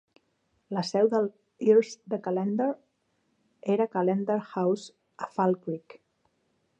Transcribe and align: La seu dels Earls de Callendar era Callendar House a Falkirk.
La 0.75 0.83
seu 0.91 1.09
dels 1.09 1.65
Earls 1.73 1.91
de 2.13 2.19
Callendar 2.29 2.69
era 3.75 3.89
Callendar 3.97 4.39
House 4.55 4.89
a 5.27 5.31
Falkirk. 5.37 5.99